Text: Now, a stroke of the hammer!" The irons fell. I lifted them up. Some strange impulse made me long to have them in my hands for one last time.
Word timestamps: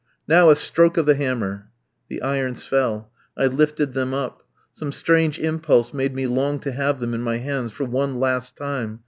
Now, 0.27 0.49
a 0.49 0.55
stroke 0.55 0.97
of 0.97 1.05
the 1.05 1.13
hammer!" 1.13 1.69
The 2.09 2.23
irons 2.23 2.63
fell. 2.63 3.11
I 3.37 3.45
lifted 3.45 3.93
them 3.93 4.15
up. 4.15 4.41
Some 4.73 4.91
strange 4.91 5.37
impulse 5.37 5.93
made 5.93 6.15
me 6.15 6.25
long 6.25 6.57
to 6.61 6.71
have 6.71 6.99
them 6.99 7.13
in 7.13 7.21
my 7.21 7.37
hands 7.37 7.71
for 7.71 7.85
one 7.85 8.19
last 8.19 8.57
time. 8.57 8.99